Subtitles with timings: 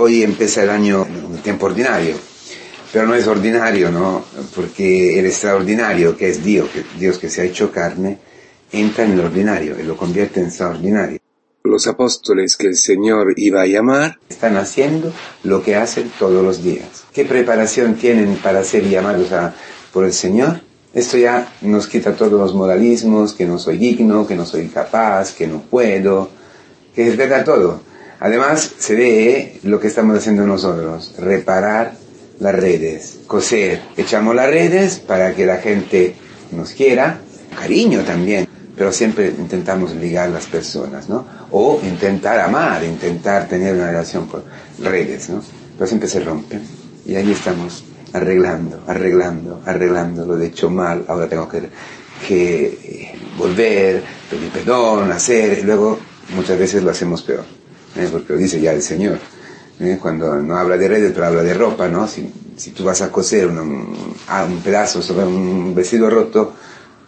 [0.00, 2.14] Hoy empieza el año, un tiempo ordinario,
[2.92, 4.24] pero no es ordinario, ¿no?
[4.54, 8.16] Porque el extraordinario, que es Dios, que, Dios que se ha hecho carne,
[8.70, 11.18] entra en el ordinario y lo convierte en extraordinario.
[11.64, 16.62] Los apóstoles que el Señor iba a llamar están haciendo lo que hacen todos los
[16.62, 17.02] días.
[17.12, 19.52] ¿Qué preparación tienen para ser llamados a,
[19.92, 20.60] por el Señor?
[20.94, 25.34] Esto ya nos quita todos los moralismos, que no soy digno, que no soy capaz,
[25.34, 26.30] que no puedo,
[26.94, 27.87] que es verdad todo.
[28.20, 31.94] Además, se ve lo que estamos haciendo nosotros, reparar
[32.40, 33.80] las redes, coser.
[33.96, 36.14] Echamos las redes para que la gente
[36.50, 37.20] nos quiera,
[37.56, 41.26] cariño también, pero siempre intentamos ligar las personas, ¿no?
[41.50, 44.44] O intentar amar, intentar tener una relación por
[44.80, 45.42] redes, ¿no?
[45.76, 46.62] Pero siempre se rompen.
[47.04, 51.68] Y ahí estamos arreglando, arreglando, arreglando, lo de hecho mal, ahora tengo que,
[52.26, 55.98] que eh, volver, pedir perdón, hacer, y luego
[56.34, 57.44] muchas veces lo hacemos peor,
[57.98, 58.08] ¿eh?
[58.10, 59.18] porque lo dice ya el Señor.
[59.80, 59.98] ¿eh?
[60.00, 62.06] Cuando no habla de redes, pero habla de ropa, ¿no?
[62.06, 66.54] Si, si tú vas a coser un, un pedazo sobre un vestido roto,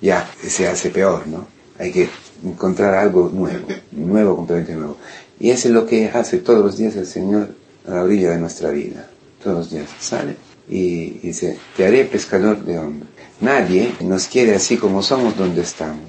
[0.00, 1.46] ya se hace peor, ¿no?
[1.78, 2.08] Hay que
[2.44, 4.96] encontrar algo nuevo, nuevo, completamente nuevo.
[5.40, 7.50] Y eso es lo que hace todos los días el Señor
[7.86, 9.08] a la orilla de nuestra vida.
[9.42, 10.36] Todos los días sale
[10.68, 13.08] y dice, te haré pescador de hombres.
[13.40, 16.02] Nadie nos quiere así como somos donde estamos.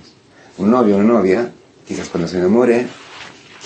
[0.58, 1.52] Un novio o una novia,
[1.88, 2.88] quizás cuando se enamore,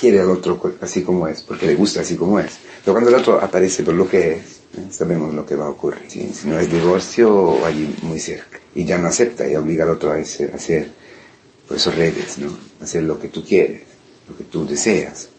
[0.03, 2.57] quiere al otro así como es, porque le gusta así como es.
[2.83, 4.87] Pero cuando el otro aparece por lo que es, ¿eh?
[4.91, 6.03] sabemos lo que va a ocurrir.
[6.09, 8.59] Si no es divorcio, allí muy cerca.
[8.75, 10.91] Y ya no acepta y obliga al otro a hacer, a hacer
[11.65, 12.49] por eso redes, ¿no?
[12.81, 13.83] hacer lo que tú quieres,
[14.27, 15.29] lo que tú deseas.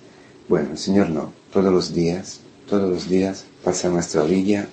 [0.49, 1.35] Bueno, el Señor no.
[1.53, 4.67] Todos los días, todos los días pasa a nuestra orilla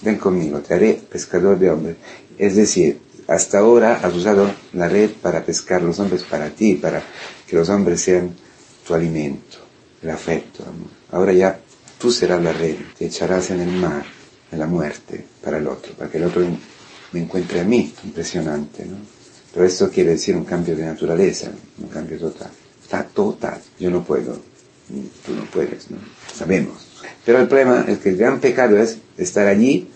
[0.00, 1.96] ven conmigo, te haré pescador de hombres.
[2.38, 2.98] Es decir,
[3.28, 7.02] hasta ahora has usado la red para pescar los hombres para ti, para
[7.46, 8.34] que los hombres sean
[8.86, 9.58] tu alimento,
[10.02, 10.64] el afecto.
[11.10, 11.58] Ahora ya
[11.98, 14.04] tú serás la red, te echarás en el mar,
[14.52, 16.44] en la muerte, para el otro, para que el otro
[17.12, 17.92] me encuentre a mí.
[18.04, 18.96] Impresionante, ¿no?
[19.52, 22.50] Pero esto quiere decir un cambio de naturaleza, un cambio total.
[22.82, 23.60] Está total.
[23.78, 24.34] Yo no puedo,
[25.24, 25.98] tú no puedes, ¿no?
[26.34, 26.88] Sabemos.
[27.24, 29.88] Pero el problema es que el gran pecado es estar allí,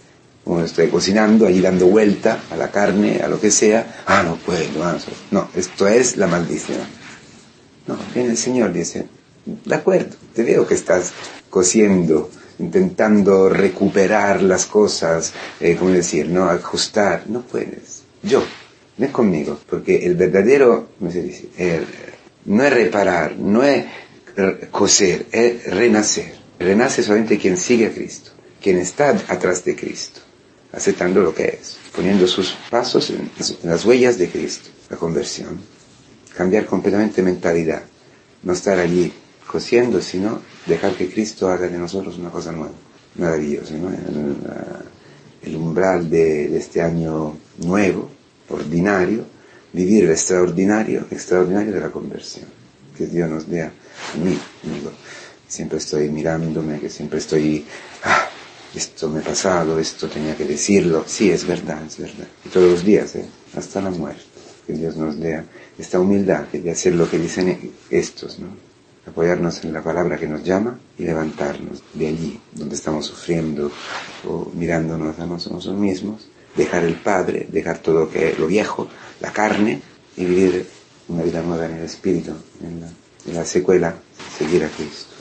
[0.44, 4.02] como estoy cocinando, allí dando vuelta a la carne, a lo que sea.
[4.06, 4.82] Ah, no puedo.
[4.82, 4.96] Ah,
[5.30, 6.97] no, esto es la maldición.
[7.88, 9.06] No, viene el Señor dice,
[9.46, 11.12] de acuerdo, te veo que estás
[11.48, 16.28] cociendo, intentando recuperar las cosas, eh, ¿cómo decir?
[16.28, 17.24] No, ajustar.
[17.28, 18.02] No puedes.
[18.22, 18.44] Yo,
[18.98, 23.86] ven conmigo, porque el verdadero, no es reparar, no es
[24.70, 26.36] coser, es renacer.
[26.58, 30.20] Renace solamente quien sigue a Cristo, quien está atrás de Cristo,
[30.72, 33.30] aceptando lo que es, poniendo sus pasos en,
[33.62, 35.60] las huellas de Cristo, la conversión,
[36.38, 37.82] cambiar completamente mentalidad,
[38.44, 39.12] no estar allí
[39.46, 42.74] cosiendo, sino dejar que Cristo haga de nosotros una cosa nueva,
[43.16, 43.90] maravillosa, ¿no?
[45.42, 48.08] el, umbral de, este año nuevo,
[48.48, 49.24] ordinario,
[49.72, 52.46] vivir el extraordinario, extraordinario de la conversión,
[52.96, 53.72] que Dios nos dé a
[54.22, 54.92] mí, amigo
[55.48, 57.64] siempre estoy mirándome, que siempre estoy,
[58.04, 58.28] ah,
[58.74, 61.04] esto me ha pasado, esto tenía que decirlo.
[61.06, 62.28] Sí, es verdad, es verdad.
[62.44, 63.24] Y todos los días, ¿eh?
[63.56, 64.37] hasta la muerte.
[64.68, 65.42] Que Dios nos dé
[65.78, 68.48] esta humildad de hacer lo que dicen estos, ¿no?
[69.06, 73.72] Apoyarnos en la palabra que nos llama y levantarnos de allí, donde estamos sufriendo
[74.28, 78.88] o mirándonos a nosotros mismos, dejar el Padre, dejar todo lo, viejo,
[79.22, 79.80] la carne
[80.18, 80.66] y vivir
[81.08, 83.96] una vida nueva en el Espíritu, en la secuela,
[84.36, 85.17] seguir a Cristo.